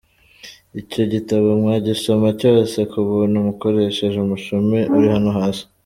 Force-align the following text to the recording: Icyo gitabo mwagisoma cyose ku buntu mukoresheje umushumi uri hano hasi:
Icyo 0.81 1.03
gitabo 1.13 1.47
mwagisoma 1.61 2.27
cyose 2.39 2.77
ku 2.91 2.99
buntu 3.07 3.35
mukoresheje 3.47 4.17
umushumi 4.21 4.79
uri 4.95 5.07
hano 5.15 5.31
hasi: 5.39 5.63